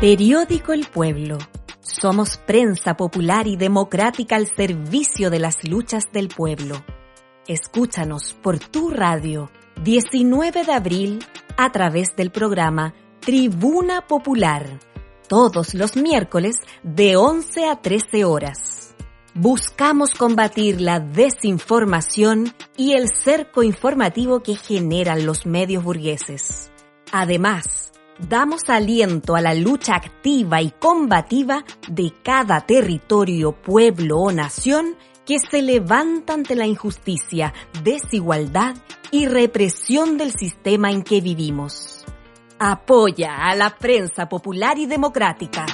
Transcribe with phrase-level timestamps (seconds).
[0.00, 1.38] Periódico El Pueblo.
[1.80, 6.84] Somos prensa popular y democrática al servicio de las luchas del pueblo.
[7.46, 9.50] Escúchanos por tu radio
[9.82, 11.24] 19 de abril
[11.56, 14.80] a través del programa Tribuna Popular,
[15.28, 18.94] todos los miércoles de 11 a 13 horas.
[19.32, 26.70] Buscamos combatir la desinformación y el cerco informativo que generan los medios burgueses.
[27.12, 27.83] Además,
[28.18, 35.38] damos aliento a la lucha activa y combativa de cada territorio, pueblo o nación que
[35.38, 38.76] se levanta ante la injusticia, desigualdad
[39.10, 42.04] y represión del sistema en que vivimos.
[42.58, 45.66] Apoya a la prensa popular y democrática.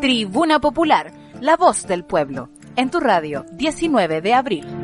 [0.00, 4.79] Tribuna Popular, la voz del pueblo, en tu radio, 19 de abril.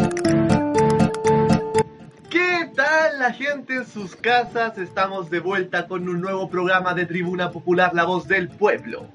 [3.19, 4.77] La gente en sus casas?
[4.79, 9.09] Estamos de vuelta con un nuevo programa de Tribuna Popular, la voz del pueblo.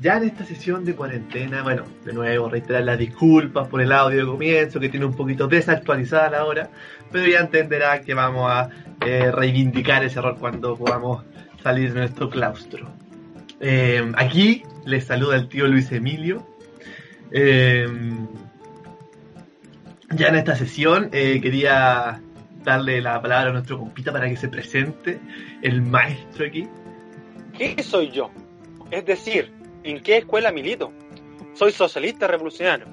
[0.00, 4.20] Ya en esta sesión de cuarentena, bueno, de nuevo reiterar las disculpas por el audio
[4.20, 6.70] de comienzo, que tiene un poquito desactualizada la hora,
[7.10, 8.68] pero ya entenderá que vamos a
[9.04, 11.24] eh, reivindicar ese error cuando podamos
[11.62, 12.88] salir de nuestro claustro.
[13.60, 16.46] Eh, aquí les saluda el tío Luis Emilio.
[17.32, 17.86] Eh,
[20.10, 22.20] ya en esta sesión quería
[22.62, 25.20] darle la palabra a nuestro compita para que se presente,
[25.62, 26.68] el maestro aquí.
[27.56, 28.30] ¿Qué soy yo?
[28.90, 29.52] Es decir,
[29.84, 30.92] ¿En qué escuela milito?
[31.54, 32.86] Soy socialista revolucionario.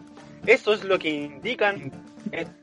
[0.46, 1.92] Eso es lo que indican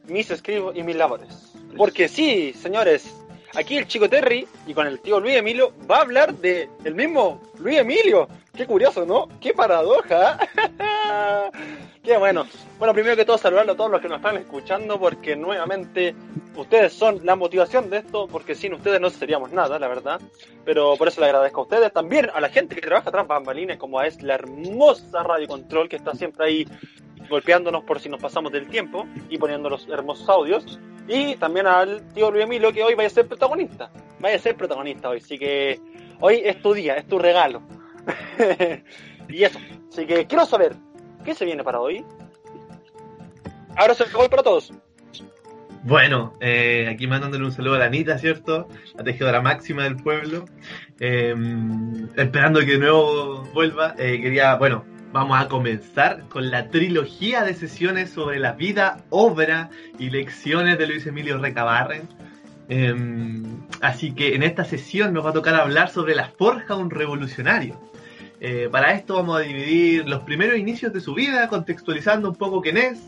[0.09, 1.53] mis escritos y mis labores.
[1.77, 3.15] Porque sí, señores,
[3.55, 6.95] aquí el chico Terry y con el tío Luis Emilio va a hablar de el
[6.95, 8.29] mismo Luis Emilio.
[8.55, 9.29] Qué curioso, ¿no?
[9.41, 10.39] Qué paradoja.
[12.07, 12.47] Qué bueno.
[12.79, 16.15] Bueno, primero que todo saludarlo a todos los que nos están escuchando porque nuevamente
[16.55, 20.21] ustedes son la motivación de esto porque sin ustedes no seríamos nada, la verdad.
[20.65, 23.77] Pero por eso le agradezco a ustedes, también a la gente que trabaja tras bambalinas
[23.79, 26.69] como es la hermosa Radio Control que está siempre ahí
[27.29, 30.79] golpeándonos por si nos pasamos del tiempo y poniendo los hermosos audios.
[31.09, 33.91] Y también al tío Luis Emilio que hoy vaya a ser protagonista.
[34.21, 35.19] Vaya a ser protagonista hoy.
[35.19, 35.81] Así que
[36.21, 37.63] hoy es tu día, es tu regalo.
[39.29, 39.59] y eso.
[39.91, 40.77] Así que quiero saber,
[41.27, 42.05] ¿Qué se viene para hoy?
[43.77, 44.73] Ahora se acabó para todos.
[45.83, 48.69] Bueno, eh, aquí mandándole un saludo a la Anita, ¿cierto?
[48.95, 50.45] La tejedora máxima del pueblo.
[51.01, 53.97] Em, esperando que de nuevo vuelva.
[53.99, 59.69] Eh, quería, bueno, vamos a comenzar con la trilogía de sesiones sobre la vida, obra
[59.99, 62.09] y lecciones de Luis Emilio Recabarren.
[62.69, 66.83] Em, así que en esta sesión nos va a tocar hablar sobre la forja de
[66.83, 67.77] un revolucionario.
[68.41, 72.61] Eh, para esto vamos a dividir los primeros inicios de su vida, contextualizando un poco
[72.61, 72.99] quién es,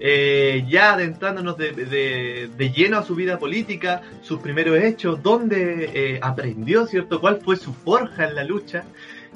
[0.00, 6.86] eh, ya adentrándonos de, lleno a su vida política, sus primeros hechos, dónde eh, aprendió,
[6.86, 7.20] ¿cierto?
[7.20, 8.84] ¿Cuál fue su forja en la lucha?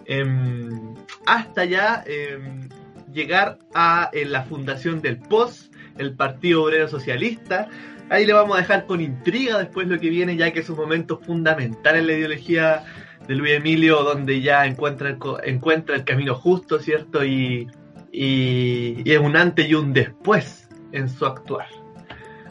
[0.04, 0.94] Em,
[1.26, 2.68] hasta ya em,
[3.12, 7.68] llegar a la fundación del POS, el Partido Obrero Socialista.
[8.08, 10.76] Ahí le vamos a dejar con intriga después lo que viene, ya que es un
[10.76, 12.84] momento fundamental en la ideología
[13.26, 17.24] de Luis Emilio, donde ya encuentra el, encuentra el camino justo, ¿cierto?
[17.24, 17.68] Y,
[18.10, 21.66] y, es un antes y un después en su actuar.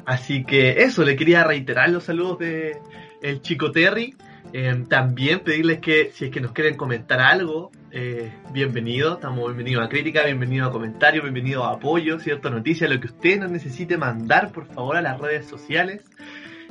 [0.05, 2.77] Así que eso, le quería reiterar los saludos de
[3.21, 4.15] el chico Terry.
[4.53, 9.85] Eh, también pedirles que si es que nos quieren comentar algo, eh, bienvenido, estamos bienvenidos
[9.85, 13.97] a crítica, bienvenido a comentarios, bienvenido a apoyo, cierto, noticias, lo que usted nos necesite
[13.97, 16.03] mandar, por favor, a las redes sociales.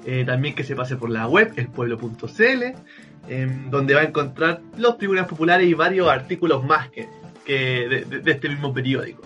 [0.05, 2.65] Eh, también que se pase por la web, elpueblo.cl,
[3.71, 7.09] donde va a encontrar los tribunas populares y varios artículos más que,
[7.47, 9.23] de, este mismo periódico.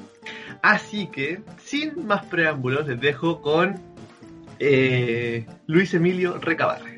[0.62, 3.80] Así que, sin más preámbulos, les dejo con
[4.58, 6.94] eh, Luis Emilio Recabarre.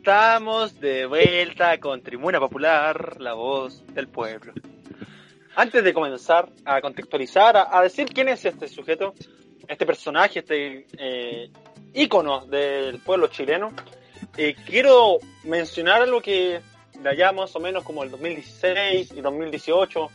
[0.00, 4.54] Estamos de vuelta con Tribuna Popular, la voz del pueblo.
[5.54, 9.12] Antes de comenzar a contextualizar, a, decir quién es este sujeto,
[9.68, 11.50] este personaje, este eh,
[11.92, 13.74] ícono del pueblo chileno,
[14.38, 16.62] eh, quiero mencionar algo que
[16.98, 20.08] de allá más o menos como el 2016 y 2018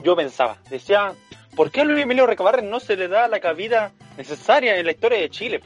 [0.00, 0.58] yo pensaba.
[0.68, 1.14] Decía,
[1.56, 4.92] ¿por qué a Luis Emilio Recabarren no se le da la cabida necesaria en la
[4.92, 5.62] historia de Chile?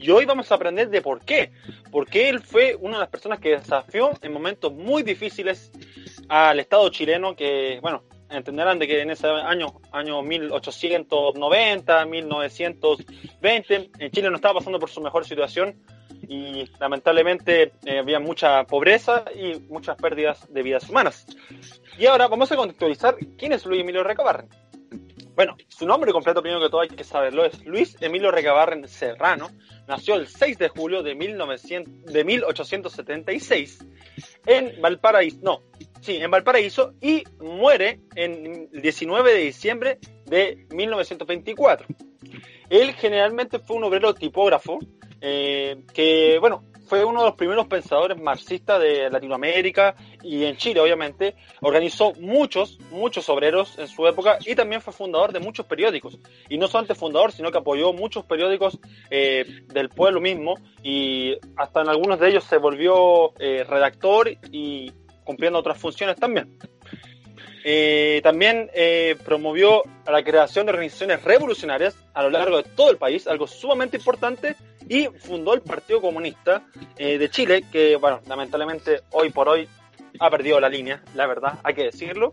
[0.00, 1.52] Y hoy vamos a aprender de por qué.
[1.90, 5.70] Porque él fue una de las personas que desafió en momentos muy difíciles
[6.28, 14.10] al Estado chileno, que, bueno, entenderán de que en ese año, año 1890, 1920, en
[14.10, 15.76] Chile no estaba pasando por su mejor situación
[16.28, 21.26] y lamentablemente eh, había mucha pobreza y muchas pérdidas de vidas humanas.
[21.98, 24.48] Y ahora vamos a contextualizar quién es Luis Emilio Recabarren.
[25.36, 29.50] Bueno, su nombre completo, primero que todo hay que saberlo, es Luis Emilio Recabarren Serrano.
[29.86, 33.86] Nació el 6 de julio de, 1900, de 1876
[34.46, 35.60] en Valparaíso, no,
[36.00, 41.86] sí, en Valparaíso y muere el 19 de diciembre de 1924.
[42.70, 44.78] Él generalmente fue un obrero tipógrafo
[45.20, 50.80] eh, que, bueno, fue uno de los primeros pensadores marxistas de Latinoamérica y en Chile,
[50.80, 51.34] obviamente.
[51.60, 56.18] Organizó muchos, muchos obreros en su época y también fue fundador de muchos periódicos.
[56.48, 58.78] Y no solamente fundador, sino que apoyó muchos periódicos
[59.10, 64.92] eh, del pueblo mismo y hasta en algunos de ellos se volvió eh, redactor y
[65.24, 66.56] cumpliendo otras funciones también.
[67.68, 68.70] Eh, también
[69.24, 73.96] promovió la creación de organizaciones revolucionarias a lo largo de todo el país, algo sumamente
[73.96, 74.54] importante,
[74.88, 76.62] y fundó el Partido Comunista
[76.96, 79.68] eh, de Chile, que, bueno, lamentablemente hoy por hoy
[80.18, 82.32] ha perdido la línea, la verdad, hay que decirlo.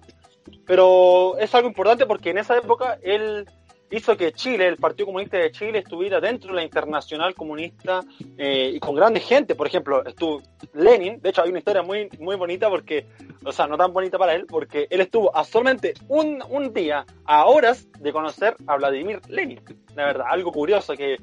[0.66, 3.46] Pero es algo importante porque en esa época él
[3.92, 8.02] hizo que Chile, el Partido Comunista de Chile, estuviera dentro de la internacional comunista
[8.38, 9.56] eh, y con grandes gente.
[9.56, 10.42] Por ejemplo, estuvo
[10.74, 11.22] Lenin.
[11.22, 13.06] De hecho, hay una historia muy, muy bonita porque,
[13.46, 17.06] o sea, no tan bonita para él, porque él estuvo a solamente un, un día,
[17.26, 19.62] a horas de conocer a Vladimir Lenin.
[19.96, 21.18] La verdad, algo curioso que,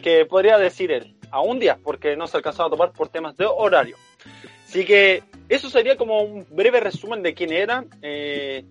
[0.00, 1.14] que podría decir él.
[1.30, 3.96] A un día, porque no se alcanzaba a tomar por temas de horario.
[4.66, 7.84] Así que eso sería como un breve resumen de quién era.
[8.02, 8.64] Eh,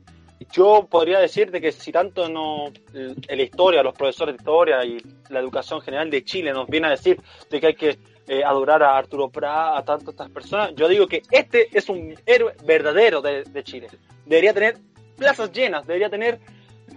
[0.51, 4.97] yo podría decir de que si tanto no la historia, los profesores de historia y
[5.29, 7.19] la educación general de Chile nos viene a decir
[7.49, 7.97] de que hay que
[8.27, 12.15] eh, adorar a Arturo Prat, a tantas estas personas, yo digo que este es un
[12.25, 13.87] héroe verdadero de, de Chile.
[14.25, 14.77] Debería tener
[15.17, 16.39] plazas llenas, debería tener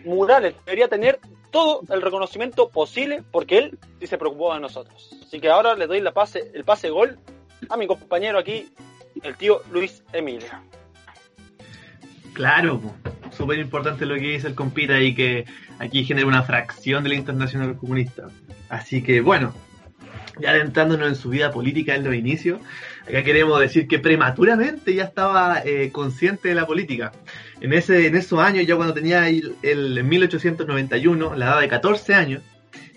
[0.04, 1.18] murales, debería tener
[1.54, 5.16] todo el reconocimiento posible porque él sí se preocupó de nosotros.
[5.24, 7.16] Así que ahora le doy la pase, el pase gol
[7.68, 8.66] a mi compañero aquí,
[9.22, 10.48] el tío Luis Emilio.
[12.32, 12.80] Claro,
[13.30, 15.44] súper importante lo que dice el compita y que
[15.78, 18.26] aquí genera una fracción de la Internacional Comunista.
[18.68, 19.54] Así que bueno,
[20.40, 22.60] ya adentrándonos en su vida política en los inicios,
[23.06, 27.12] acá queremos decir que prematuramente ya estaba eh, consciente de la política.
[27.64, 32.14] En, ese, en esos años, ya cuando tenía el, el 1891, la edad de 14
[32.14, 32.42] años,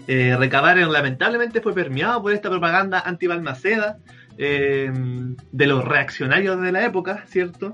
[0.10, 4.00] eh, Recabarren lamentablemente fue permeado por esta propaganda anti-Balmaceda
[4.38, 4.92] eh,
[5.54, 7.72] de los reaccionarios de la época, ¿cierto?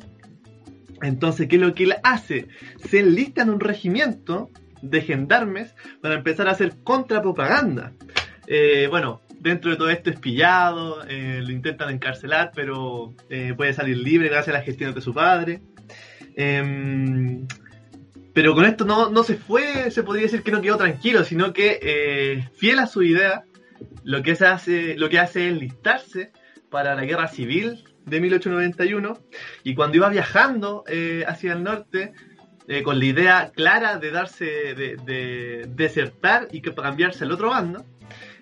[1.02, 2.48] Entonces, ¿qué es lo que él hace?
[2.88, 4.52] Se enlista en un regimiento
[4.84, 7.94] de gendarmes para empezar a hacer contrapropaganda.
[8.46, 13.74] Eh, bueno, dentro de todo esto es pillado, eh, lo intentan encarcelar, pero eh, puede
[13.74, 15.62] salir libre gracias a las gestiones de su padre.
[16.36, 17.48] Em,
[18.34, 21.54] pero con esto no, no se fue, se podría decir que no quedó tranquilo, sino
[21.54, 23.44] que eh, fiel a su idea,
[24.04, 26.32] lo que, se hace, lo que hace es listarse
[26.70, 29.20] para la guerra civil de 1891
[29.64, 32.14] y cuando iba viajando eh, hacia el norte
[32.68, 37.50] eh, con la idea clara de darse de, de desertar y que cambiarse al otro
[37.50, 37.86] bando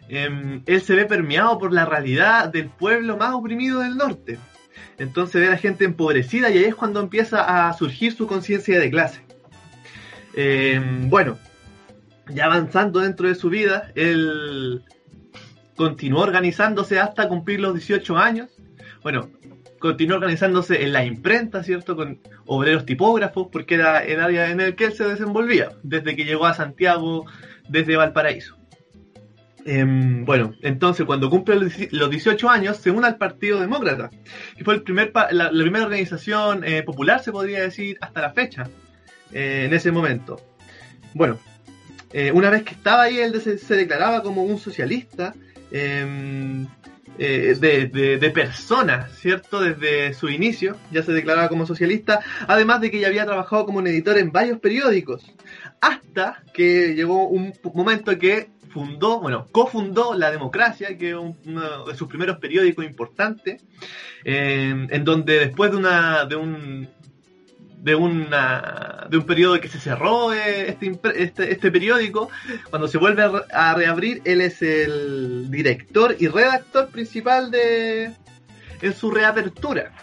[0.09, 4.37] eh, él se ve permeado por la realidad del pueblo más oprimido del norte
[4.97, 8.79] entonces ve a la gente empobrecida y ahí es cuando empieza a surgir su conciencia
[8.79, 9.21] de clase
[10.35, 11.37] em, bueno
[12.29, 14.83] ya avanzando dentro de su vida él
[15.75, 18.49] continuó organizándose hasta cumplir los 18 años
[19.03, 19.29] bueno,
[19.79, 21.95] continuó organizándose en la imprenta, ¿cierto?
[21.95, 26.23] Con obreros tipógrafos, porque era el área en el que él se desenvolvía, desde que
[26.23, 27.25] llegó a Santiago,
[27.67, 28.57] desde Valparaíso.
[29.65, 31.55] Eh, bueno, entonces cuando cumple
[31.91, 34.09] los 18 años se une al Partido Demócrata,
[34.57, 38.69] que fue el primer la, primera organización eh, popular, se podría decir, hasta la fecha,
[39.31, 40.41] eh, en ese momento.
[41.13, 41.37] Bueno,
[42.11, 45.33] eh, una vez que estaba ahí, él se, declaraba como un socialista.
[47.17, 49.59] Eh, de, de, de personas, ¿cierto?
[49.59, 53.77] Desde su inicio ya se declaraba como socialista, además de que ya había trabajado como
[53.77, 55.31] un editor en varios periódicos,
[55.81, 61.95] hasta que llegó un momento que fundó, bueno, cofundó La Democracia, que es uno de
[61.95, 63.63] sus primeros periódicos importantes,
[64.23, 66.89] en donde después de, una, de un
[67.81, 72.29] de una de un periodo que se cerró eh, este, este, este, periódico
[72.69, 78.11] cuando se vuelve a reabrir él es el director y redactor principal de
[78.83, 79.93] en su reapertura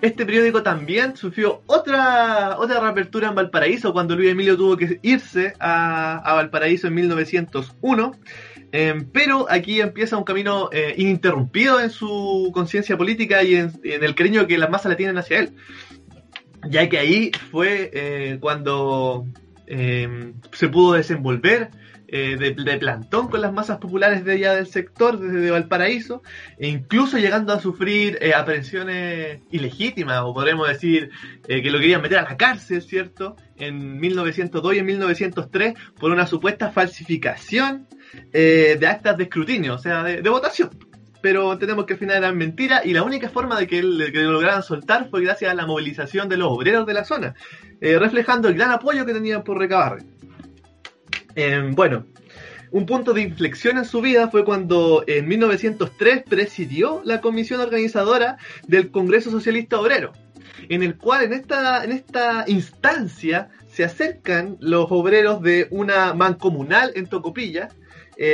[0.00, 5.54] este periódico también sufrió otra otra reapertura en Valparaíso cuando Luis Emilio tuvo que irse
[5.58, 8.12] a, Valparaíso en 1901
[8.72, 14.14] em, pero aquí empieza un camino eh, ininterrumpido en su conciencia política y en, el
[14.14, 15.54] cariño que las masas le tienen hacia él.
[16.68, 19.26] Ya que ahí fue eh, cuando
[19.66, 21.70] eh, se pudo desenvolver
[22.08, 26.22] eh, de, plantón con las masas populares de allá del sector, desde Valparaíso,
[26.58, 31.10] e incluso llegando a sufrir aprehensiones ilegítimas, o podremos decir
[31.46, 33.36] que lo querían meter a la cárcel, ¿cierto?
[33.56, 37.86] En 1902 y en 1903 por una supuesta falsificación
[38.32, 40.70] de actas de escrutinio, o sea, de votación
[41.20, 44.62] pero tenemos que al final eran mentiras y la única forma de que, lo lograran
[44.62, 47.34] soltar fue gracias a la movilización de los obreros de la zona,
[47.80, 50.04] eh, reflejando el gran apoyo que tenían por Recabarre.
[51.40, 52.04] Em, bueno,
[52.72, 58.38] un punto de inflexión en su vida fue cuando en 1903 presidió la comisión organizadora
[58.66, 60.14] del Congreso Socialista Obrero,
[60.68, 66.90] en el cual en esta, en esta instancia se acercan los obreros de una mancomunal
[66.96, 67.68] en Tocopilla,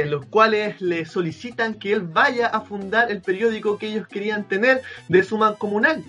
[0.07, 4.81] los cuales le solicitan que él vaya a fundar el periódico que ellos querían tener
[5.11, 6.03] de su mancomunal.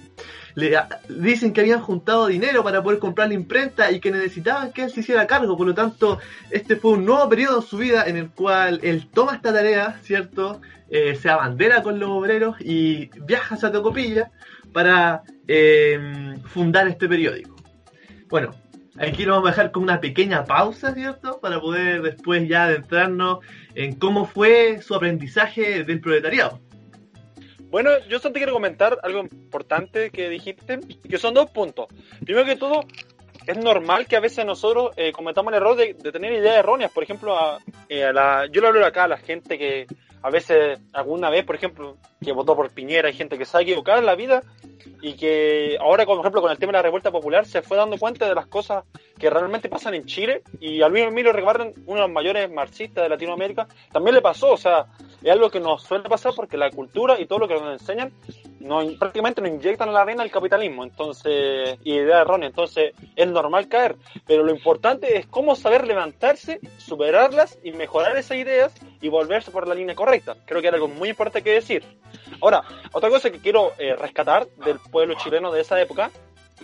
[0.56, 0.78] Le
[1.10, 4.90] dicen que habían juntado dinero para poder comprar la imprenta y que necesitaban que él
[4.90, 5.58] se hiciera cargo.
[5.58, 6.20] Por lo tanto,
[6.50, 10.00] este fue un nuevo periodo en su vida en el cual él toma esta tarea,
[10.02, 10.62] ¿cierto?
[10.90, 14.32] Eh, se abandera con los obreros y viaja a Tocopilla
[14.72, 17.56] para eh, fundar este periódico.
[18.30, 18.54] Bueno,
[18.98, 21.40] Aquí lo vamos a dejar con una pequeña pausa, ¿cierto?
[21.42, 23.40] Para poder después ya adentrarnos
[23.74, 26.62] en cómo fue su aprendizaje del proletariado.
[27.76, 30.80] Bueno, yo solo te quiero comentar algo importante que dijiste,
[31.10, 31.88] que son dos puntos.
[32.24, 32.86] Primero que todo,
[33.46, 36.90] es normal que a veces nosotros eh, cometamos el error de, tener ideas erróneas.
[36.94, 39.88] Por ejemplo, a, eh, la, yo le hablo acá a la gente que
[40.24, 43.62] a veces, alguna vez, por ejemplo, que votó por Piñera, hay gente que se ha
[43.62, 44.42] equivocado en la vida
[45.02, 47.98] y que ahora, por ejemplo, con el tema de la revuelta popular, se fue dando
[47.98, 48.86] cuenta de las cosas
[49.20, 53.04] que realmente pasan en Chile y al mismo Emilio Recabarren, uno de los mayores marxistas
[53.04, 54.88] de Latinoamérica, también le pasó, o sea,
[55.26, 58.14] es algo que nos suele pasar porque la cultura y todo lo que nos enseñan
[58.60, 63.28] no, prácticamente nos inyectan a la vena el capitalismo, entonces, y idea errónea, entonces es
[63.28, 63.96] normal caer,
[64.28, 69.68] pero lo importante es cómo saber levantarse, superarlas y mejorar esas ideas y volverse por
[69.68, 70.36] la línea correcta.
[70.46, 71.84] Creo que era algo muy importante que decir.
[72.42, 76.12] Ahora, otra cosa que quiero eh, rescatar del pueblo chileno de esa época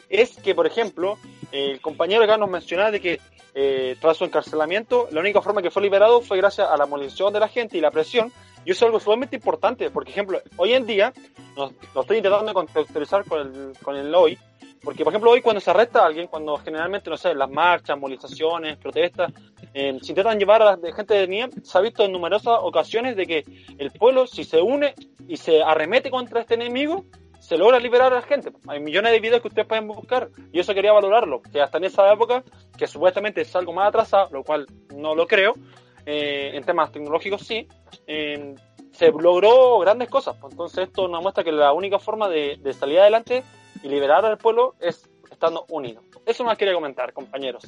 [0.09, 1.17] es que, por ejemplo,
[1.51, 3.19] el compañero acá nos mencionaba de que
[3.53, 7.33] eh, tras su encarcelamiento, la única forma que fue liberado fue gracias a la movilización
[7.33, 8.31] de la gente y la presión
[8.65, 11.13] y eso es algo sumamente importante, porque, ejemplo, hoy en día,
[11.55, 14.37] lo, estoy intentando contextualizar con el, con el hoy,
[14.83, 17.97] porque, por ejemplo, hoy cuando se arresta a alguien, cuando generalmente, no sé, las marchas,
[17.97, 19.31] movilizaciones, protestas,
[19.73, 23.15] eh, se intentan llevar a la gente de NIEM, se ha visto en numerosas ocasiones
[23.15, 23.45] de que
[23.77, 24.95] el pueblo, si se une
[25.27, 27.05] y se arremete contra este enemigo,
[27.39, 28.51] se logra liberar a la gente.
[28.67, 31.85] Hay millones de videos que ustedes pueden buscar y eso quería valorarlo, que hasta en
[31.85, 32.43] esa época,
[32.77, 35.55] que supuestamente es algo más atrasado, lo cual no lo creo,
[36.05, 37.67] eh, en temas tecnológicos sí,
[38.05, 40.35] se logró grandes cosas.
[40.39, 43.43] Pues, entonces esto nos muestra que la única forma de, salir adelante
[43.83, 46.03] y liberar al pueblo es estando unidos.
[46.25, 47.63] Eso más quería comentar, compañeros.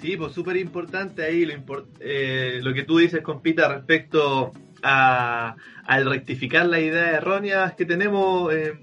[0.00, 1.54] Sí, pues súper importante ahí lo,
[2.00, 5.56] eh, lo que tú dices, compita, respecto a,
[5.86, 8.74] al rectificar las ideas erróneas que tenemos eh,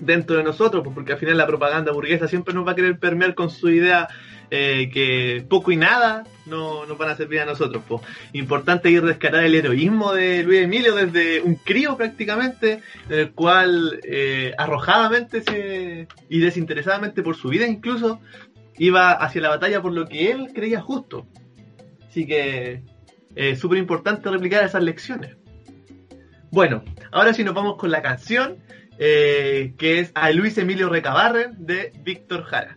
[0.00, 2.98] dentro de nosotros, pues, porque al final la propaganda burguesa siempre nos va a querer
[2.98, 4.08] permear con su idea
[4.50, 7.82] eh, que poco y nada no nos van a servir a nosotros.
[8.32, 14.00] Importante ir rescatar el heroísmo de Luis Emilio desde un crío prácticamente, en el cual
[14.04, 18.20] eh, arrojadamente y desinteresadamente por su vida incluso,
[18.78, 21.26] iba hacia la batalla por lo que él creía justo.
[22.08, 22.82] Así que
[23.34, 25.36] es eh, súper importante replicar esas lecciones.
[26.50, 28.56] Bueno, ahora sí nos vamos con la canción,
[28.98, 32.76] eh, que es a Luis Emilio Recabarren de Víctor Jara.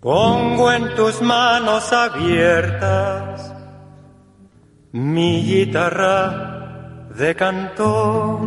[0.00, 3.54] Pongo en tus manos abiertas
[4.90, 8.40] mi guitarra de canto,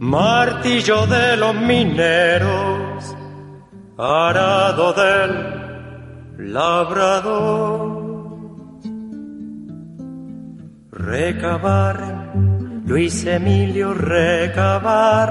[0.00, 3.16] martillo de los mineros
[3.98, 7.96] arado del labrador.
[10.92, 12.32] Recabar,
[12.84, 15.30] Luis Emilio, recabar,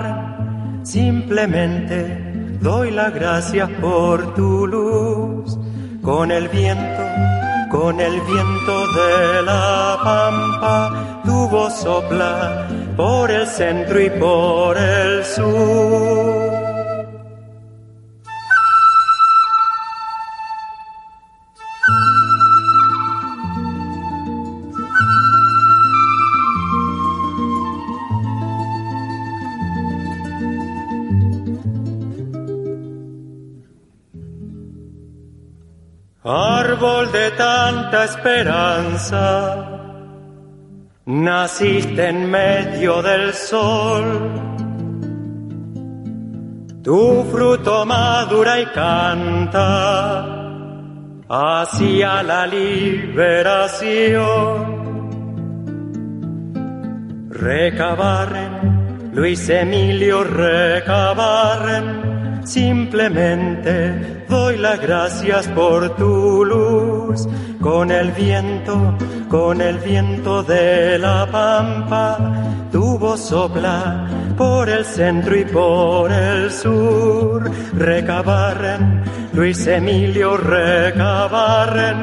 [0.84, 5.58] simplemente doy las gracias por tu luz,
[6.02, 7.04] con el viento,
[7.70, 15.24] con el viento de la pampa, tu voz sopla por el centro y por el
[15.26, 16.45] sur.
[37.36, 39.68] Tanta esperanza,
[41.06, 44.32] naciste en medio del sol.
[46.84, 50.26] Tu fruto madura y canta
[51.28, 54.06] hacia la liberación.
[57.30, 62.15] Recabarren, Luis Emilio, recabarren,
[62.46, 67.28] simplemente doy las gracias por tu luz,
[67.60, 68.96] con el viento,
[69.30, 76.52] con el viento de la pampa, tu voz sopla por el centro y por el
[76.52, 81.98] sur, recabarren, Luis Emilio recabarren,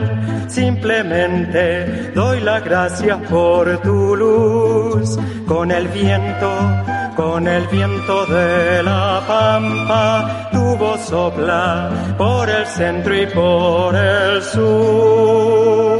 [0.49, 6.51] simplemente doy las gracias por tu luz, con el viento,
[7.17, 14.43] con el viento de la pampa, tu voz sopla por el centro y por el
[14.43, 15.92] sur.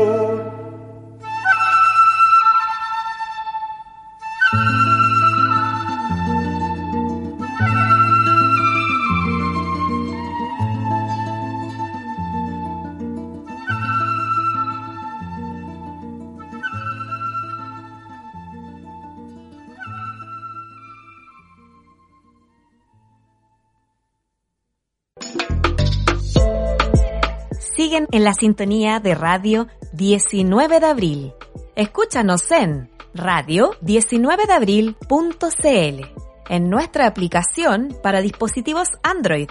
[28.13, 31.33] En la sintonía de Radio 19 de Abril.
[31.75, 36.07] Escúchanos en radio19deabril.cl,
[36.49, 39.49] en nuestra aplicación para dispositivos Android,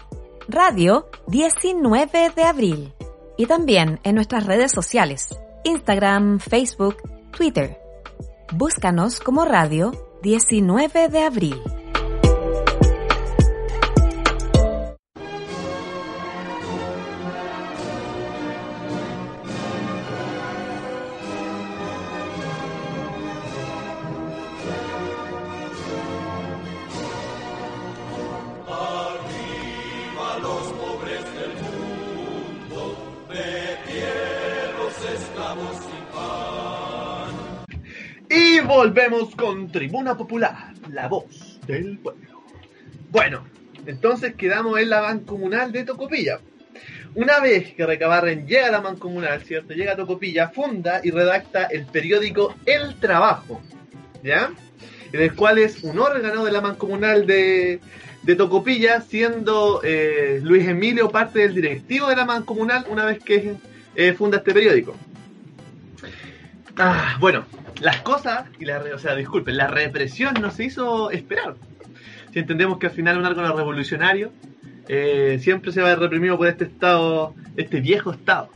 [0.48, 2.94] Radio 19 de Abril,
[3.36, 6.98] y también en nuestras redes sociales, Instagram, Facebook,
[7.36, 7.80] Twitter.
[8.54, 11.60] Búscanos como Radio 19 de Abril.
[38.82, 42.42] Volvemos con Tribuna Popular, la voz del pueblo.
[43.12, 43.46] Bueno,
[43.86, 46.40] entonces quedamos en la mancomunal de Tocopilla.
[47.14, 49.76] Una vez que Recabarren llega a la mancomunal, ¿cierto?
[49.76, 53.62] Llega a Tocopilla, funda y redacta el periódico El Trabajo,
[54.24, 54.52] ¿ya?
[55.14, 57.82] En el cual es un órgano de la mancomunal de,
[58.24, 63.58] de Tocopilla, siendo eh, Luis Emilio parte del directivo de la mancomunal una vez que
[63.94, 64.96] eh, funda este periódico.
[66.78, 67.46] Ah, bueno,
[67.82, 71.56] las cosas, y la, o sea, disculpen, la represión no se hizo esperar.
[72.32, 74.32] Si entendemos que al final un órgano revolucionario
[74.88, 78.50] eh, siempre se va a reprimido por este estado, este viejo estado.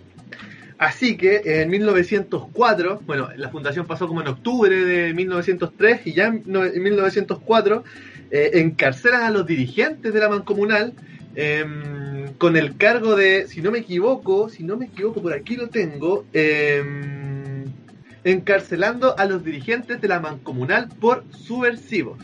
[0.78, 6.28] Así que en 1904, bueno, la fundación pasó como en octubre de 1903 y ya
[6.28, 7.84] en no- en 1904
[8.32, 10.94] eh, encarcelan a los dirigentes de la mancomunal
[11.36, 15.56] em, con el cargo de, si no me equivoco, si no me equivoco, por aquí
[15.56, 17.15] lo tengo, em,
[18.26, 22.20] encarcelando a los dirigentes de la mancomunal por subversivos.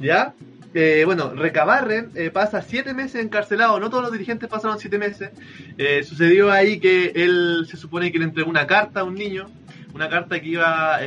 [0.00, 0.34] ¿Ya?
[0.72, 5.30] Eh, bueno, Recabarren eh, pasa siete meses encarcelado, no todos los dirigentes pasaron siete meses.
[5.78, 9.46] Eh, sucedió ahí que él se supone que le entregó una carta a un niño,
[9.94, 10.98] una carta que iba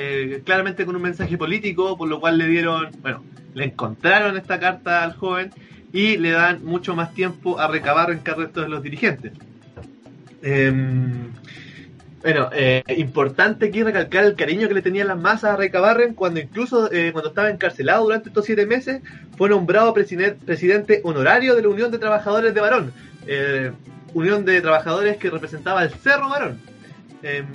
[0.46, 3.24] claramente con un mensaje político, por lo cual le dieron, bueno,
[3.54, 5.52] le encontraron esta carta al joven
[5.92, 9.34] y le dan mucho más tiempo a Recabarren que al resto de los dirigentes.
[12.28, 16.42] Bueno, eh, importante aquí recalcar el cariño que le tenían las masas a Recabarren cuando
[16.42, 19.02] incluso eh, cuando estaba encarcelado durante estos siete meses
[19.38, 22.92] fue nombrado preside- presidente honorario de la Unión de Trabajadores de Barón,
[23.28, 23.72] eh,
[24.14, 26.60] Unión de Trabajadores que representaba el Cerro Barón.
[27.24, 27.46] Em,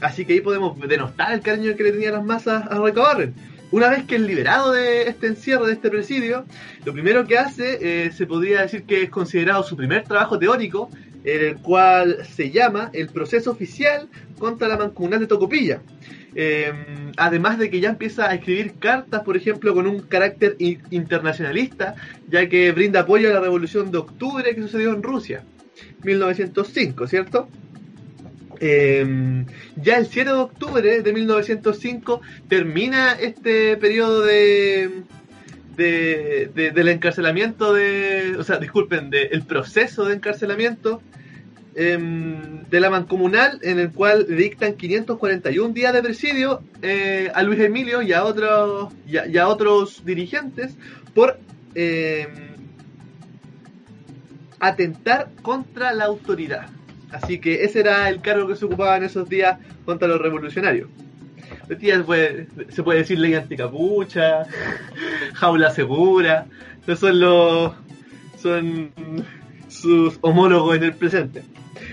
[0.00, 3.34] así que ahí podemos denostar el cariño que le tenían las masas a Recabarren.
[3.70, 6.46] una vez que es liberado de este encierro, de este presidio,
[6.86, 10.88] lo primero que hace, eh, se podría decir que es considerado su primer trabajo teórico,
[11.24, 15.82] en el cual se llama el proceso oficial contra la mancomunidad de Tocopilla.
[16.34, 16.72] Eh,
[17.16, 21.94] además de que ya empieza a escribir cartas, por ejemplo, con un carácter internacionalista,
[22.28, 25.42] ya que brinda apoyo a la revolución de octubre que sucedió en Rusia,
[26.04, 27.48] 1905, ¿cierto?
[28.62, 29.44] Eh,
[29.76, 35.02] ya el 7 de octubre de 1905 termina este periodo de,
[35.80, 41.00] de, del encarcelamiento de, o sea, disculpen, del proceso de encarcelamiento
[41.74, 47.60] em, de la mancomunal en el cual dictan 541 días de presidio eh, a Luis
[47.60, 50.76] Emilio y a otros, y a, otros dirigentes
[51.14, 51.38] por
[51.74, 52.28] em,
[54.58, 56.68] atentar contra la autoridad.
[57.10, 60.90] Así que ese era el cargo que se ocupaba en esos días contra los revolucionarios.
[61.78, 64.44] Se puede, se puede decir ley anticapucha,
[65.34, 66.46] jaula segura,
[66.82, 67.72] esos son los
[68.42, 68.92] son
[69.68, 71.44] sus homólogos en el presente.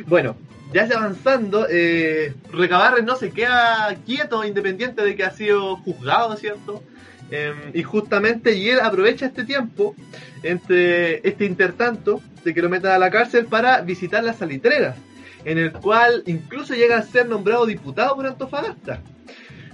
[0.08, 0.36] Bueno,
[0.74, 6.36] ya se avanzando, eh, Recabarre no se queda quieto, independiente de que ha sido juzgado,
[6.38, 6.82] ¿cierto?
[7.30, 9.96] Em, y justamente y él aprovecha este tiempo,
[10.42, 14.96] entre este intertanto, de que lo metan a la cárcel para visitar las salitreras
[15.46, 19.02] en el cual incluso llega a ser nombrado diputado por Antofagasta.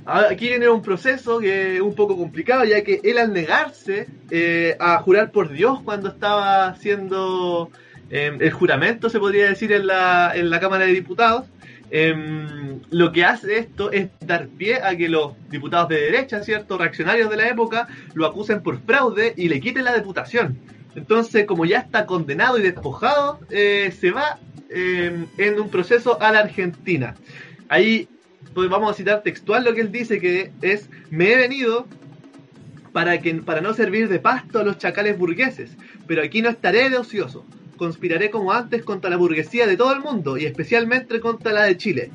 [0.06, 4.76] Aquí viene un proceso que es un poco complicado, ya que él al negarse eh,
[4.80, 7.70] a jurar por Dios cuando estaba haciendo
[8.10, 11.46] em, el juramento, se podría decir, en la, en la Cámara de Diputados,
[11.90, 16.78] em, lo que hace esto es dar pie a que los diputados de derecha, ¿cierto?
[16.78, 20.60] Reaccionarios de la época, lo acusen por fraude y le quiten la diputación.
[20.96, 24.38] Entonces, como ya está condenado y despojado, eh, se va
[24.70, 27.16] em, en un proceso a la Argentina.
[27.70, 28.10] Ahí
[28.54, 31.88] pues vamos a citar textual lo que él dice, que es, me he venido
[32.92, 35.76] para, que, para no servir de pasto a los chacales burgueses,
[36.08, 37.46] pero aquí no estaré de ocioso.
[37.78, 41.78] Conspiraré como antes contra la burguesía de todo el mundo y especialmente contra la de
[41.78, 42.12] Chile,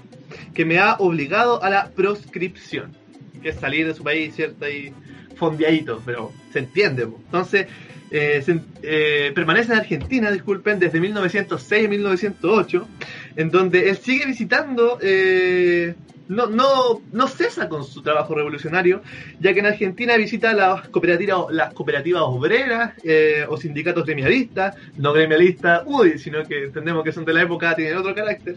[0.54, 2.96] que me ha obligado a la proscripción,
[3.42, 4.68] que es salir de su país, ¿cierto?
[4.68, 4.92] Y
[5.34, 7.02] fondeadito, pero se entiende.
[7.02, 7.66] Entonces,
[8.10, 8.42] eh,
[8.82, 12.88] eh, permanece en Argentina, disculpen, desde 1906 a 1908,
[13.36, 15.94] en donde él sigue visitando eh,
[16.28, 19.02] no, no, no cesa con su trabajo revolucionario,
[19.40, 25.12] ya que en Argentina visita las cooperativas, las cooperativas obreras eh, o sindicatos gremialistas, no
[25.12, 28.56] gremialistas, uy, sino que entendemos que son de la época, tienen otro carácter.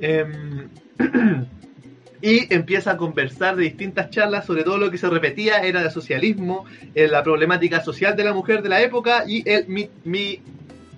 [0.00, 0.68] Em,
[2.22, 5.90] y empieza a conversar de distintas charlas sobre todo lo que se repetía era el
[5.90, 10.40] socialismo, eh, la problemática social de la mujer de la época y el mi,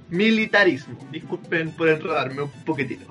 [0.09, 0.97] militarismo.
[1.11, 3.07] Disculpen por enredarme un poquitito.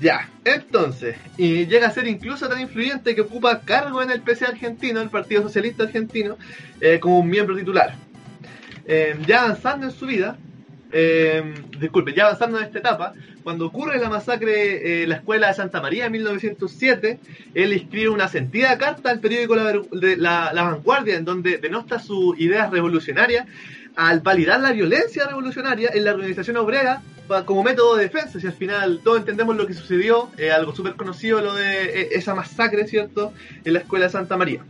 [0.00, 4.44] Ya, entonces, y llega a ser incluso tan influyente que ocupa cargo en el PC
[4.44, 6.36] argentino, el Partido Socialista Argentino,
[6.80, 7.94] eh, como un miembro titular.
[8.86, 10.38] Eh, ya avanzando en su vida,
[10.92, 11.42] eh,
[11.80, 15.80] disculpe, ya avanzando en esta etapa, cuando ocurre la masacre en la escuela de Santa
[15.80, 17.18] María en 1907,
[17.54, 22.70] él escribe una sentida carta al periódico La, la Vanguardia, en donde denota sus ideas
[22.70, 23.46] revolucionarias
[23.96, 27.02] al validar la violencia revolucionaria en la organización obrera
[27.44, 31.42] como método de defensa, si al final todos entendemos lo que sucedió, algo súper conocido
[31.42, 33.32] lo de eh, esa masacre, ¿cierto?,
[33.64, 34.64] en la escuela de Santa María.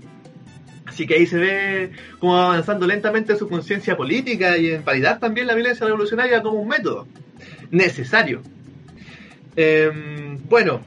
[0.85, 5.47] Así que ahí se ve como avanzando lentamente su conciencia política y en validar también
[5.47, 7.07] la violencia revolucionaria como un método
[7.71, 8.43] necesario.
[9.55, 10.81] Em, bueno,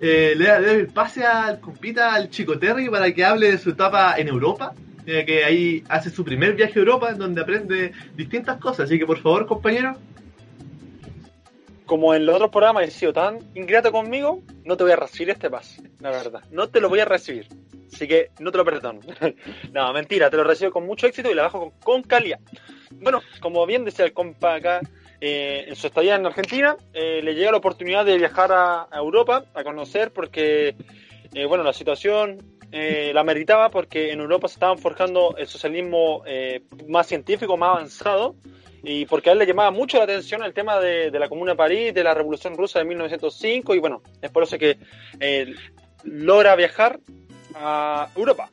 [0.00, 3.70] eh, le, doy el pase al compita, al Chico Terry, para que hable de su
[3.70, 4.74] etapa en Europa.
[5.04, 8.86] Que ahí hace su primer viaje a Europa, donde aprende distintas cosas.
[8.86, 9.96] Así que por favor, compañero,
[11.92, 15.28] como en los otros programas he sido tan ingrato conmigo, no te voy a recibir
[15.28, 16.42] este pase, la verdad.
[16.50, 17.48] No te lo voy a recibir.
[17.92, 19.00] Así que no te lo perdono.
[19.72, 22.40] no, mentira, te lo recibo con mucho éxito y lo bajo con, calidad.
[22.92, 24.80] Bueno, como bien decía el compa acá,
[25.20, 29.44] eh, en su estadía en Argentina, eh, le llega la oportunidad de viajar a, Europa
[29.52, 30.74] a conocer porque,
[31.34, 32.38] eh, bueno, la situación
[32.72, 36.24] la meritaba porque en Europa se estaban forjando el socialismo
[36.88, 38.34] más científico, más avanzado
[38.82, 41.56] y porque a él le llamaba mucho la atención el tema de, la Comuna de
[41.56, 44.78] París, de la Revolución Rusa de 1905, y bueno, es por eso que
[45.20, 45.54] eh,
[46.02, 46.98] logra viajar
[47.54, 48.50] a Europa.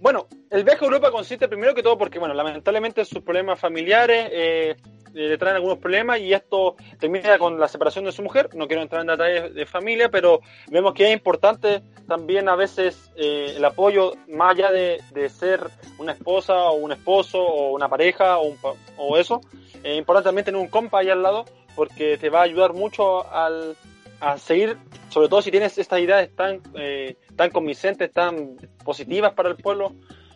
[0.00, 4.28] Bueno, el viaje a Europa consiste primero que todo porque, bueno, lamentablemente sus problemas familiares
[4.32, 4.76] eh,
[5.12, 8.50] le traen algunos problemas y esto termina con la separación de su mujer.
[8.54, 13.10] No quiero entrar en detalles de familia, pero vemos que es importante también a veces
[13.16, 15.60] eh, el apoyo, más allá de, ser
[15.98, 18.54] una esposa o un esposo o una pareja o,
[18.96, 19.40] o eso,
[19.82, 21.44] es importante también tener un compa ahí al lado
[21.74, 23.76] porque te va a ayudar mucho al,
[24.22, 24.76] a seguir,
[25.08, 29.94] sobre todo si tienes estas ideas tan, eh, tan convincentes, tan positivas para el pueblo,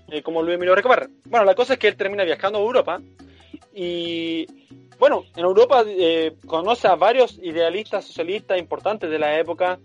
[0.09, 1.21] eh, como Luis Emilio Recabarren.
[1.25, 3.01] Bueno, la cosa es que él termina viajando a Europa
[3.77, 4.47] y,
[4.99, 9.79] bueno, en Europa eh, conoce a varios idealistas socialistas importantes de la época.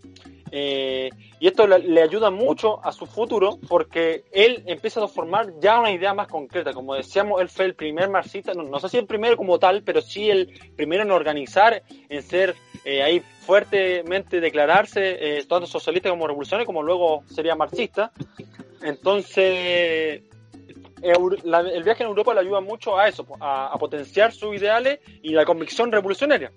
[0.54, 5.54] Eh, y esto le, le ayuda mucho a su futuro porque él empieza a formar
[5.62, 6.74] ya una idea más concreta.
[6.74, 9.84] Como decíamos, él fue el primer marxista, no, no sé si el primero como tal,
[9.84, 16.10] pero sí el primero en organizar, en ser eh, ahí fuertemente declararse, eh, tanto socialista
[16.10, 18.12] como revolucionario, como luego sería marxista.
[18.82, 20.24] Entonces,
[21.02, 25.46] El viaje en Europa le ayuda mucho a eso, a, potenciar sus ideales y la
[25.46, 26.52] convicción revolucionaria.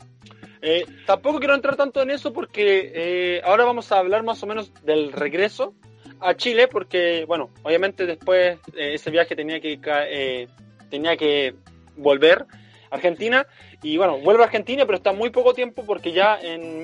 [0.61, 4.47] Eh, tampoco quiero entrar tanto en eso porque eh, ahora vamos a hablar más o
[4.47, 5.75] menos del regreso
[6.21, 10.49] a Chile porque, bueno, obviamente después eh, ese viaje tenía que,
[10.89, 11.55] tenía que
[11.97, 12.47] volver
[12.91, 13.47] a Argentina
[13.83, 16.83] y bueno, vuelve a Argentina pero está muy poco tiempo porque ya en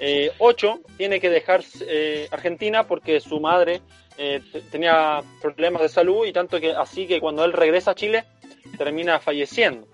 [0.00, 3.82] 1908 tiene que dejar eh, Argentina porque su madre
[4.16, 8.24] eh, tenía problemas de salud y tanto que así que cuando él regresa a Chile
[8.76, 9.86] termina falleciendo.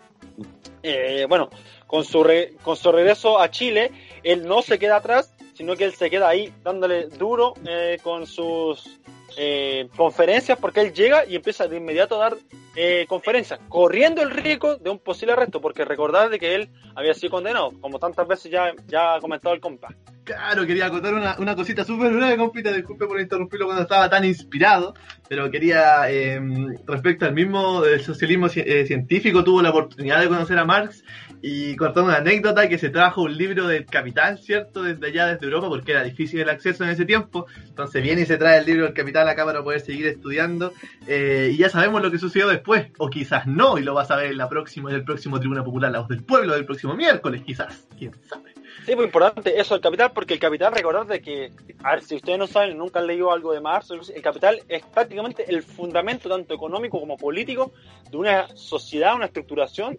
[0.83, 1.51] Eh, bueno,
[1.87, 2.25] con su,
[2.63, 3.91] con su regreso a Chile,
[4.23, 8.27] él no se queda atrás, sino que él se queda ahí dándole duro eh, con
[8.27, 9.01] sus
[9.37, 12.37] eh, conferencias, porque él llega y empieza de inmediato a dar
[12.75, 17.15] eh, conferencias, corriendo el riesgo de un posible arresto, porque recordad de que él había
[17.15, 19.89] sido condenado, como tantas veces ya, ya ha comentado el compa.
[20.25, 24.25] Claro, quería acotar una, una cosita súper breve, compita, disculpe por interrumpirlo cuando estaba tan
[24.25, 24.93] inspirado,
[25.29, 26.41] pero quería, eh,
[26.85, 31.05] respecto al mismo del socialismo ci- eh, científico, tuvo la oportunidad de conocer a Marx
[31.49, 34.83] y contar una anécdota que se trajo un libro del Capital, ¿cierto?
[34.83, 38.27] Desde allá, desde Europa, porque era difícil el acceso en ese tiempo, entonces viene y
[38.27, 40.73] se trae el libro del Capital acá para poder seguir estudiando,
[41.07, 44.17] eh, y ya sabemos lo que sucedió después, o quizás no, y lo vas a
[44.17, 46.95] ver en la próxima, en el próximo Tribuna Popular, la voz del pueblo, del próximo
[46.97, 48.53] miércoles, quizás, quién sabe.
[48.85, 51.53] Sí, muy importante eso, el capital, porque el capital, recordad de que,
[51.85, 54.83] a ver, si ustedes no saben, nunca han leído algo de Marx, el capital es
[54.83, 57.73] prácticamente el fundamento, tanto económico como político,
[58.11, 59.97] de una sociedad, una estructuración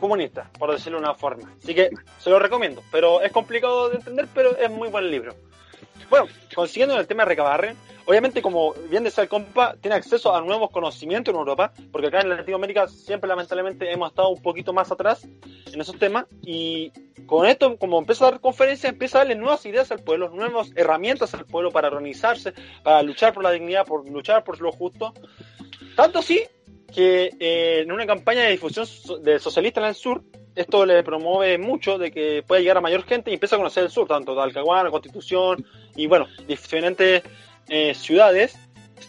[0.00, 1.52] comunista, por decirlo de una forma.
[1.62, 5.34] Así que se lo recomiendo, pero es complicado de entender, pero es muy buen libro.
[6.08, 10.34] Bueno, consiguiendo en el tema de Recabarren, obviamente como bien decía el compa, tiene acceso
[10.34, 14.72] a nuevos conocimientos en Europa, porque acá en Latinoamérica siempre lamentablemente hemos estado un poquito
[14.72, 15.24] más atrás
[15.72, 16.90] en esos temas, y
[17.26, 20.72] con esto, como empieza a dar conferencias, empieza a darle nuevas ideas al pueblo, nuevas
[20.74, 25.14] herramientas al pueblo para organizarse, para luchar por la dignidad, por luchar por lo justo.
[25.94, 26.42] Tanto así
[26.90, 28.86] que eh, en una campaña de difusión
[29.22, 30.22] de socialista en el sur,
[30.54, 33.84] esto le promueve mucho de que pueda llegar a mayor gente y empieza a conocer
[33.84, 37.22] el sur, tanto Talcahuano, Constitución y bueno, diferentes
[37.68, 38.58] eh, ciudades.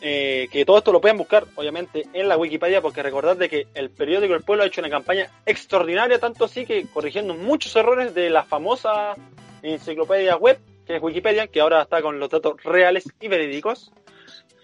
[0.02, 3.68] eh, que todo esto lo pueden buscar, obviamente, en la Wikipedia, porque recordad de que
[3.74, 8.14] el periódico El Pueblo ha hecho una campaña extraordinaria, tanto así que corrigiendo muchos errores
[8.14, 9.16] de la famosa
[9.62, 13.92] enciclopedia web, que es Wikipedia, que ahora está con los datos reales y verídicos.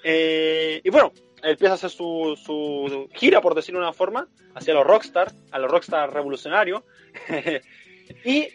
[0.03, 1.11] Y bueno,
[1.43, 5.59] empieza a hacer su, su gira, por decirlo de una forma, hacia los rockstar, a
[5.59, 6.83] los rockstar revolucionarios.
[8.25, 8.47] y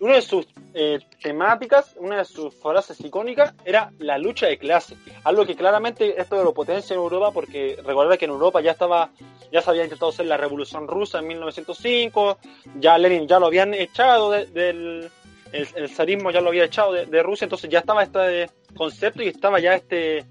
[0.00, 4.96] una de sus eh, temáticas, una de sus frases icónicas era la lucha de clase.
[5.24, 9.10] Algo que claramente esto lo potencia en Europa porque recordad que en Europa ya estaba,
[9.50, 12.38] ya se había intentado hacer la revolución rusa en 1905,
[12.78, 15.08] ya Lenin ya lo habían echado de- del,
[15.52, 19.22] el, el zarismo ya lo había echado de, de Rusia, entonces ya estaba este concepto
[19.22, 20.26] y estaba ya este,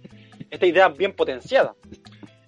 [0.51, 1.73] esta idea bien potenciada.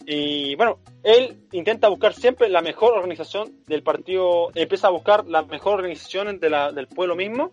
[0.10, 5.42] Y bueno, él intenta buscar siempre la mejor organización del partido, empieza a buscar la
[5.42, 7.52] mejor organización de del pueblo mismo.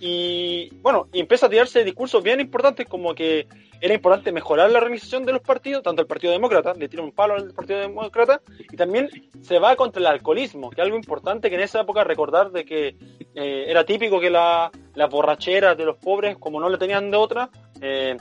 [0.00, 3.46] Y bueno, empieza a tirarse discursos bien importantes como que
[3.78, 7.12] era importante mejorar la organización de los partidos, tanto el Partido Demócrata, le tira un
[7.12, 9.10] palo al Partido Demócrata, y también
[9.42, 12.64] se va contra el alcoholismo, que es algo importante que en esa época recordar de
[12.64, 12.96] que
[13.34, 17.16] eh, era típico que la, las borracheras de los pobres, como no le tenían de
[17.16, 17.50] otra,
[17.80, 18.16] eh,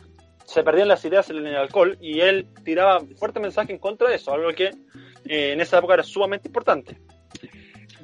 [0.45, 4.15] se perdían las ideas en el alcohol y él tiraba fuerte mensaje en contra de
[4.15, 4.71] eso, algo que
[5.25, 6.97] eh, en esa época era sumamente importante.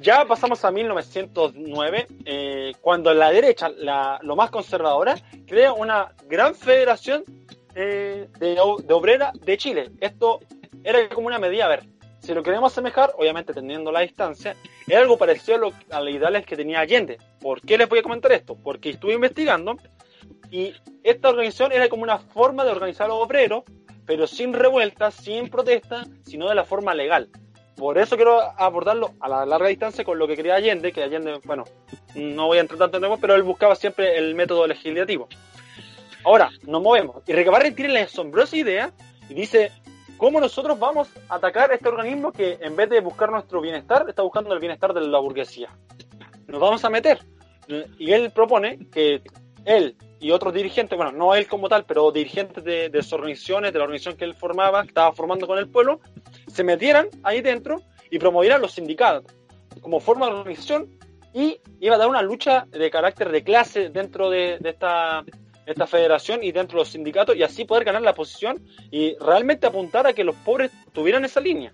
[0.00, 6.54] Ya pasamos a 1909, eh, cuando la derecha, la, lo más conservadora, crea una gran
[6.54, 7.24] federación
[7.74, 9.90] eh, de, de obrera de Chile.
[10.00, 10.40] Esto
[10.84, 11.82] era como una medida, a ver,
[12.20, 14.54] si lo queremos asemejar, obviamente teniendo la distancia,
[14.86, 17.18] era algo parecido a, lo, a los ideales que tenía Allende.
[17.40, 18.54] ¿Por qué les voy a comentar esto?
[18.54, 19.76] Porque estuve investigando
[20.50, 23.64] y esta organización era como una forma de organizar a los obreros,
[24.06, 27.28] pero sin revueltas, sin protestas, sino de la forma legal.
[27.76, 31.38] Por eso quiero abordarlo a la larga distancia con lo que quería Allende, que Allende,
[31.44, 31.64] bueno,
[32.14, 35.28] no voy a entrar tanto en el pero él buscaba siempre el método legislativo.
[36.24, 37.22] Ahora, nos movemos.
[37.26, 38.92] Y Recabarren tiene la asombrosa idea
[39.28, 39.70] y dice,
[40.16, 44.22] ¿cómo nosotros vamos a atacar este organismo que en vez de buscar nuestro bienestar, está
[44.22, 45.70] buscando el bienestar de la burguesía?
[46.48, 47.20] Nos vamos a meter.
[47.98, 49.22] Y él propone que
[49.64, 53.72] él y otros dirigentes, bueno, no él como tal, pero dirigentes de, de sus organizaciones,
[53.72, 56.00] de la organización que él formaba, que estaba formando con el pueblo,
[56.46, 59.34] se metieran ahí dentro y promovieran los sindicatos
[59.80, 60.88] como forma de organización
[61.34, 65.24] y iba a dar una lucha de carácter de clase dentro de, de esta,
[65.66, 69.66] esta federación y dentro de los sindicatos y así poder ganar la posición y realmente
[69.66, 71.72] apuntar a que los pobres tuvieran esa línea.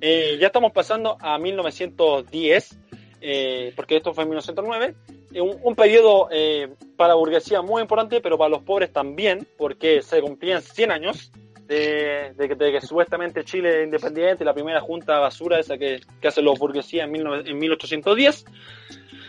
[0.00, 2.78] Eh, ya estamos pasando a 1910,
[3.20, 7.82] eh, porque esto fue en 1909, eh, un, un periodo eh, para la burguesía muy
[7.82, 11.32] importante, pero para los pobres también, porque se cumplían 100 años
[11.66, 16.44] de, que, de supuestamente Chile es independiente, la primera junta basura esa que, que hacen
[16.44, 18.44] los burguesías en, 19 en 1810.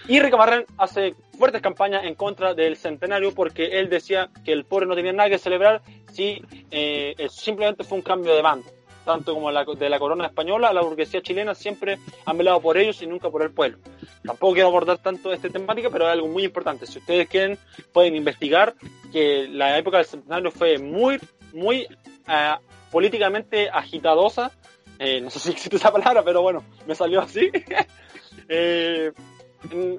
[0.08, 4.86] Y Ricamarrán hace fuertes campañas en contra del centenario porque él decía que el pobre
[4.86, 8.68] no tenía nada que celebrar si eh, simplemente fue un cambio de bando.
[9.06, 13.02] Tanto como la, de la corona española, la burguesía chilena siempre han velado por ellos
[13.02, 13.80] y nunca por el pueblo.
[14.24, 16.86] Tampoco quiero abordar tanto esta temática, pero es algo muy importante.
[16.86, 17.58] Si ustedes quieren,
[17.92, 18.76] pueden investigar
[19.12, 21.20] que la época del centenario fue muy,
[21.52, 21.88] muy
[22.28, 24.52] uh, políticamente agitadosa.
[25.00, 27.52] Eh, no sé si existe esa palabra, pero bueno, me salió así.
[28.48, 29.12] eh,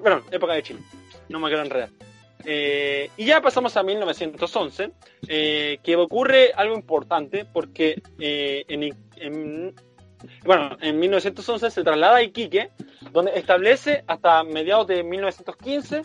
[0.01, 0.79] bueno, época de Chile.
[1.29, 1.89] No me quiero enredar.
[2.43, 4.91] Eh, y ya pasamos a 1911,
[5.27, 9.75] eh, que ocurre algo importante porque eh, en, en,
[10.43, 12.69] bueno, en 1911 se traslada a Iquique,
[13.11, 16.01] donde establece hasta mediados de 1915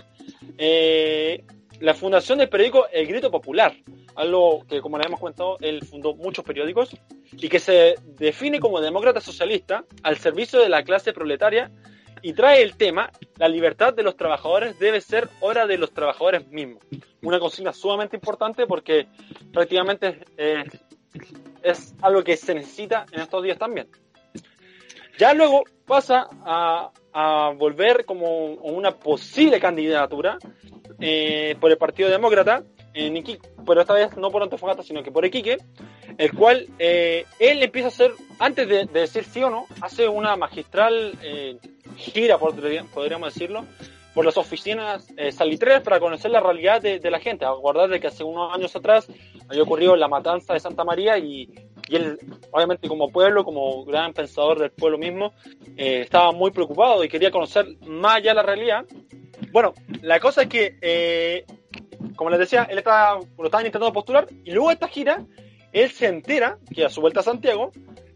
[0.58, 1.44] eh,
[1.80, 3.74] la fundación del periódico El Grito Popular,
[4.14, 6.94] algo que como le hemos contado, él fundó muchos periódicos
[7.32, 11.70] y que se define como demócrata socialista al servicio de la clase proletaria
[12.22, 16.46] y trae el tema, la libertad de los trabajadores debe ser obra de los trabajadores
[16.48, 16.83] mismos.
[17.22, 19.06] Una consigna sumamente importante porque
[19.52, 20.24] prácticamente
[21.62, 23.88] es algo que se necesita en estos días también.
[25.18, 26.90] Ya luego pasa a,
[27.59, 30.38] volver como una posible candidatura
[31.00, 32.62] eh, por el Partido Demócrata
[32.94, 35.59] en Iquique, pero esta vez no por Antofagasta, sino que por Iquique,
[36.16, 40.09] el cual eh, él empieza a hacer, antes de, de, decir sí o no, hace
[40.09, 41.59] una magistral eh,
[42.00, 43.64] gira, podríamos decirlo,
[44.14, 47.44] por las oficinas eh, salitreras para conocer la realidad de, de la gente.
[47.44, 49.06] Acordar de que hace unos años atrás
[49.48, 51.48] había ocurrido la matanza de Santa María y,
[51.88, 52.18] y él,
[52.50, 55.32] obviamente como pueblo, como gran pensador del pueblo mismo,
[55.76, 58.84] eh, estaba muy preocupado y quería conocer más allá la realidad.
[59.52, 61.44] Bueno, la cosa es que, eh,
[62.16, 65.24] como les decía, él estaba, lo estaban intentando postular y luego de esta gira,
[65.72, 67.70] él se entera que a su vuelta a Santiago,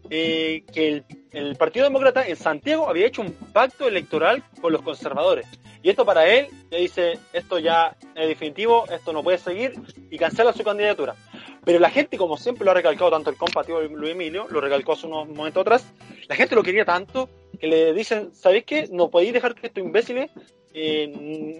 [0.09, 5.47] eh, que el, Partido Demócrata en Santiago había hecho un pacto electoral con los conservadores.
[5.83, 9.73] Y esto para él, le dice, esto ya es definitivo, esto no puede seguir,
[10.09, 11.15] y cancela su candidatura.
[11.63, 14.93] Pero la gente, como siempre lo ha recalcado tanto el compativo Luis Emilio, lo recalcó
[14.93, 15.85] hace unos momentos atrás,
[16.27, 18.87] la gente lo quería tanto que le dicen, ¿sabéis qué?
[18.91, 20.31] No podéis dejar que estos imbéciles
[20.77, 21.07] eh,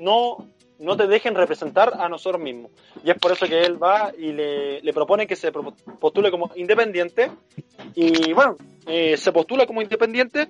[0.01, 2.71] no, no te dejen representar a nosotros mismos.
[3.03, 6.51] Y es por eso que él va y le, le propone que se postule como
[6.55, 7.31] independiente.
[7.93, 8.57] Y bueno,
[8.87, 10.47] eh, se postula como independiente,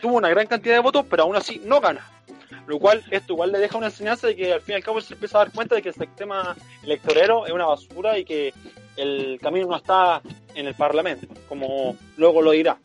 [0.00, 2.06] tuvo una gran cantidad de votos, pero aún así no gana.
[2.66, 5.00] Lo cual, esto igual le deja una enseñanza de que al fin y al cabo
[5.00, 8.52] se empieza a dar cuenta de que el sistema electorero es una basura y que
[8.96, 10.20] el camino no está
[10.54, 12.78] en el Parlamento, como luego lo dirá.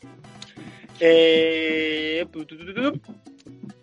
[1.00, 2.26] Eh,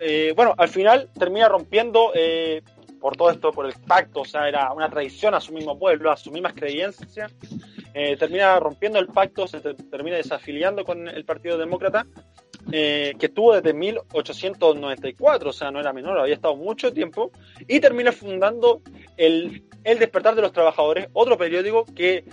[0.02, 2.64] eh, bueno, al final termina rompiendo eh,
[3.00, 6.12] por todo esto, por el pacto, o sea, era una traición a su mismo pueblo,
[6.12, 7.32] a sus mismas creencias.
[7.94, 12.06] Eh, termina rompiendo el pacto, se te, termina desafiliando con el Partido Demócrata,
[12.72, 17.32] eh, que estuvo desde 1894, o sea, no era menor, había estado mucho tiempo,
[17.68, 18.82] y termina fundando
[19.18, 22.24] el, el Despertar de los Trabajadores, otro periódico que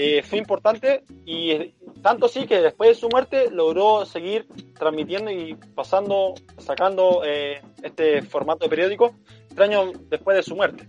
[0.00, 4.46] eh, fue importante y tanto así que después de su muerte logró seguir
[4.78, 9.16] transmitiendo y pasando, sacando eh, este formato de periódico
[9.48, 10.88] tres años después de su muerte.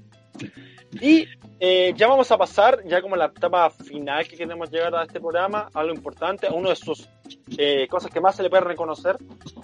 [1.01, 1.27] Y
[1.59, 5.19] eh, ya vamos a pasar, ya como la etapa final que queremos llegar a este
[5.19, 7.09] programa, a lo importante, a una de sus
[7.57, 9.17] eh, cosas que más se le puede reconocer,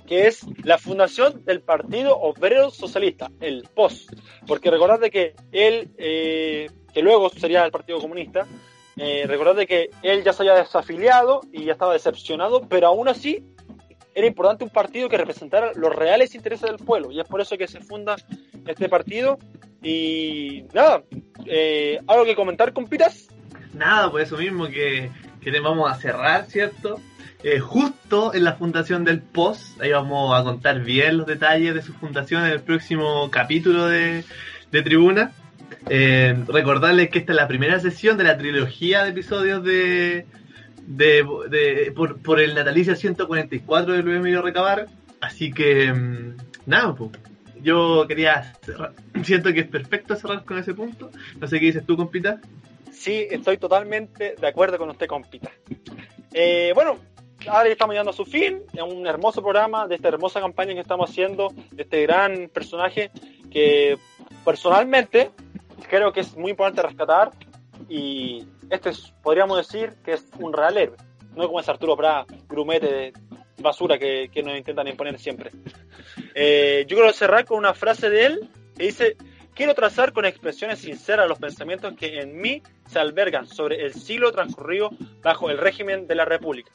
[0.08, 4.08] que es la fundación del Partido Obrero Socialista, el POS.
[4.48, 8.48] Porque recordad que él, eh, que luego sería el Partido Comunista,
[8.98, 13.44] eh, recordad que él ya se había desafiliado y ya estaba decepcionado, pero aún así
[14.14, 17.12] era importante un partido que representara los reales intereses del pueblo.
[17.12, 18.16] Y es por eso que se funda
[18.66, 19.38] este partido.
[19.84, 21.04] Y nada,
[21.46, 23.28] eh, ¿algo que comentar, compitas?
[23.74, 27.00] Nada, pues eso mismo que, que vamos a cerrar, ¿cierto?
[27.44, 31.82] Eh, justo en la fundación del POS, ahí vamos a contar bien los detalles de
[31.82, 34.24] su fundación en el próximo capítulo de,
[34.72, 35.32] de Tribuna.
[35.90, 40.26] Eh, recordarles que esta es la primera sesión de la trilogía de episodios de,
[40.88, 44.88] de, de por, por, el natalicio 144 de Luis Emilio Recabar.
[45.22, 45.94] Así que,
[46.66, 47.12] nada, pues,
[47.62, 48.94] yo quería cerrar.
[49.24, 51.12] Siento que es perfecto cerrar con ese punto.
[51.40, 52.40] No sé qué dices tú, compita.
[52.92, 55.52] Sí, estoy totalmente de acuerdo con usted, compita.
[56.34, 56.98] Eh, bueno,
[57.48, 58.62] ahora estamos llegando a su fin.
[58.74, 63.12] Es un hermoso programa de esta hermosa campaña que estamos haciendo, de este gran personaje
[63.52, 63.98] que
[64.44, 65.32] personalmente
[65.88, 67.32] creo que es muy importante rescatar.
[67.90, 70.98] Y este es, podríamos decir que es un real héroe.
[71.36, 73.14] No como es Arturo Prat, grumete de
[73.58, 75.52] basura que, que nos intentan imponer siempre.
[76.34, 79.18] Eh, yo quiero cerrar con una frase de él que dice:
[79.56, 84.34] Quiero trazar con expresiones sinceras los pensamientos que en mí se albergan sobre el siglo
[84.34, 84.90] transcurrido
[85.22, 86.72] bajo el régimen de la República.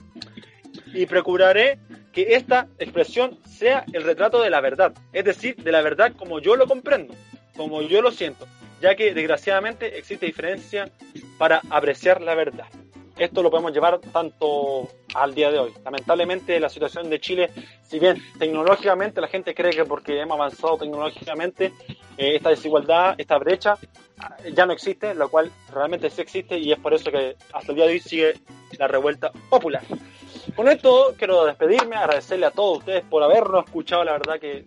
[0.95, 1.79] Y procuraré
[2.13, 6.41] que esta expresión sea el retrato de la verdad, es decir, de la verdad como
[6.41, 7.15] yo lo comprendo,
[7.55, 8.47] como yo lo siento,
[8.81, 10.91] ya que desgraciadamente existe diferencia
[11.39, 12.67] para apreciar la verdad
[13.21, 15.75] esto lo podemos llevar tanto al día de hoy.
[15.85, 17.51] Lamentablemente la situación de Chile,
[17.83, 21.73] si bien tecnológicamente la gente cree que porque hemos avanzado tecnológicamente,
[22.17, 23.75] eh, esta desigualdad, esta brecha,
[24.43, 27.73] eh, ya no existe, lo cual realmente sí existe y es por eso que hasta
[27.73, 28.41] el día de hoy sigue
[28.79, 29.83] la revuelta popular.
[30.57, 34.67] Con esto quiero despedirme, agradecerle a todos ustedes por habernos escuchado, la verdad que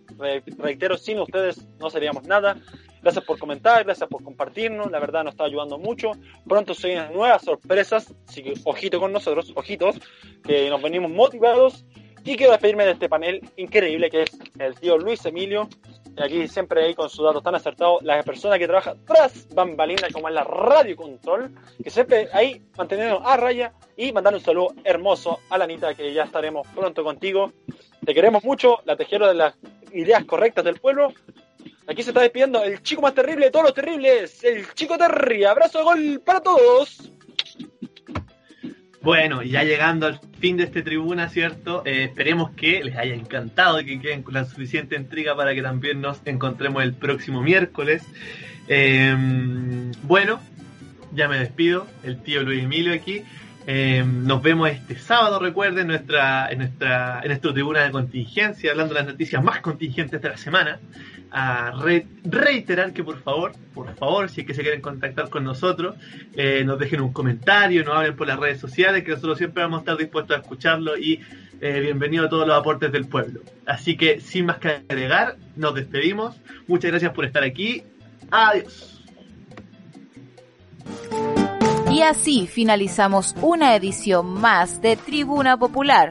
[0.58, 2.56] reitero, sin ustedes no seríamos nada.
[3.04, 6.12] Gracias por comentar, gracias por compartirnos, la verdad nos está ayudando mucho.
[6.48, 9.96] Pronto se vienen nuevas sorpresas, así que ojito con nosotros, ojitos,
[10.42, 11.84] que nos venimos motivados.
[12.24, 15.68] Y quiero despedirme de este panel increíble que es el tío Luis Emilio,
[16.16, 20.28] aquí siempre ahí con sus datos tan acertados, la persona que trabaja tras bambalina como
[20.28, 25.40] en la radio control, que siempre ahí manteniendo a raya y mandar un saludo hermoso
[25.50, 27.52] a la Anita, que ya estaremos pronto contigo.
[28.02, 29.54] Te queremos mucho, la tejero de las
[29.92, 31.12] ideas correctas del pueblo.
[31.86, 35.44] Aquí se está despidiendo el chico más terrible de todos los terribles, el chico Terry.
[35.44, 37.10] Abrazo de gol para todos.
[39.02, 41.82] Bueno, ya llegando al fin de este tribuna, ¿cierto?
[41.84, 45.60] Eh, esperemos que les haya encantado y que queden con la suficiente intriga para que
[45.60, 48.02] también nos encontremos el próximo miércoles.
[48.66, 49.14] Eh,
[50.04, 50.40] bueno,
[51.12, 53.22] ya me despido, el tío Luis Emilio aquí.
[53.66, 58.94] Eh, nos vemos este sábado, recuerden, nuestra, en, nuestra, en nuestra tribuna de contingencia, hablando
[58.94, 60.80] de las noticias más contingentes de la semana
[61.36, 61.72] a
[62.22, 65.96] reiterar que por favor, por favor, si es que se quieren contactar con nosotros,
[66.36, 69.78] eh, nos dejen un comentario, nos hablen por las redes sociales, que nosotros siempre vamos
[69.78, 71.20] a estar dispuestos a escucharlo y
[71.60, 73.40] eh, bienvenido a todos los aportes del pueblo.
[73.66, 76.36] Así que sin más que agregar, nos despedimos.
[76.68, 77.82] Muchas gracias por estar aquí.
[78.30, 79.02] Adiós.
[81.90, 86.10] Y así finalizamos una edición más de Tribuna Popular,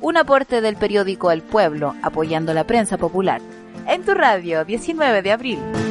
[0.00, 3.42] un aporte del periódico El Pueblo apoyando la prensa popular
[3.86, 5.81] en tu radio 19 de abril.